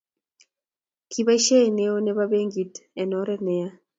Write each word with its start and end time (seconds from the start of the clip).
kiboishe 1.11 1.57
neo 1.75 1.95
nebo 2.05 2.23
benkit 2.31 2.73
en 3.01 3.11
oret 3.19 3.41
neya 3.45 3.69